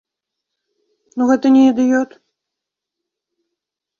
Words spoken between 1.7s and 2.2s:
ідыёт?